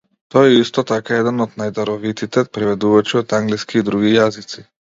Тој 0.35 0.47
е 0.53 0.61
исто 0.61 0.83
така 0.91 1.19
еден 1.25 1.43
од 1.45 1.53
најдаровитите 1.63 2.45
преведувачи 2.57 3.21
од 3.23 3.37
англиски 3.43 3.83
и 3.83 3.89
други 3.93 4.19
јазици. 4.19 4.69